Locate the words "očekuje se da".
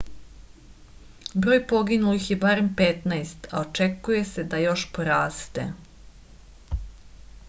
3.67-4.63